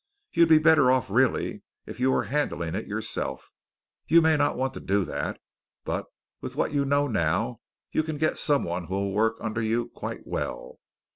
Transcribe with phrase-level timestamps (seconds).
[0.31, 3.51] You'd be better off really if you were handling it yourself.
[4.07, 5.39] You may not want to do that,
[5.85, 6.07] but
[6.41, 10.25] with what you know now you can get someone who will work under you quite
[10.25, 10.79] well.